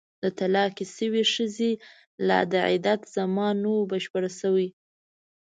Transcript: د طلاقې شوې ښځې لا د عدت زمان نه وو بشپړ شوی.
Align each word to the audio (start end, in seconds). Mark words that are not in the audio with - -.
د 0.23 0.23
طلاقې 0.37 0.85
شوې 0.97 1.23
ښځې 1.33 1.71
لا 2.27 2.39
د 2.51 2.53
عدت 2.69 3.01
زمان 3.15 3.55
نه 3.63 3.69
وو 3.73 3.87
بشپړ 3.91 4.23
شوی. 4.39 4.67